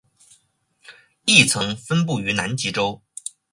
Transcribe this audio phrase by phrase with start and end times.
[1.25, 3.03] 亦曾分布于南极洲。